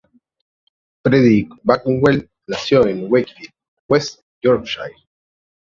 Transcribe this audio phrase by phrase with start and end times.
[1.03, 3.51] Frederick Bakewell nació en Wakefield,
[3.87, 4.95] West Yorkshire.